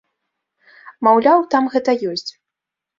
Маўляў, 1.09 1.39
там 1.55 1.63
гэта 1.77 1.91
ёсць. 2.13 2.29